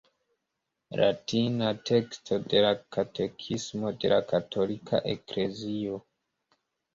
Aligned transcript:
Latina 0.99 1.67
teksto 1.89 2.37
de 2.53 2.63
la 2.67 2.71
katekismo 2.97 3.93
de 4.05 4.11
la 4.15 4.19
katolika 4.33 5.03
eklezio. 5.13 6.01